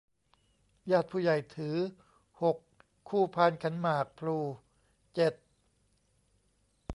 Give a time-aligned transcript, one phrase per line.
[0.91, 1.75] ญาติผู้ใหญ่ถือ
[2.43, 2.57] หก
[3.09, 4.37] คู่พานขันหมากพลู
[5.15, 5.33] เจ็ด